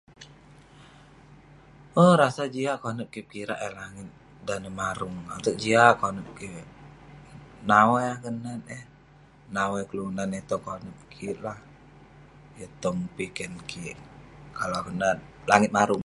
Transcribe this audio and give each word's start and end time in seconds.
owk..rasa 2.03 2.43
jiak 2.53 2.79
konep 2.85 3.07
kik 3.13 3.25
pekirak 3.27 3.59
eh 3.67 3.73
langit 3.79 4.07
dan 4.47 4.59
neh 4.63 4.75
marung, 4.79 5.15
ateg 5.35 5.55
jiak 5.63 5.93
konep 6.03 6.27
kik 6.39 6.51
nawai 7.69 8.05
akouk 8.13 8.33
menat 8.37 8.61
eh, 8.77 8.83
nawai 9.55 9.83
kelunan 9.89 10.29
eh 10.37 10.43
tong 10.49 10.63
konep 10.69 10.97
kik 11.13 11.37
lah, 11.45 11.59
yah 12.59 12.71
tong 12.83 12.99
piken 13.17 13.53
kik, 13.69 13.97
kalau 14.57 14.75
akouk 14.79 14.95
nat 14.99 15.17
langit 15.49 15.71
marung. 15.77 15.99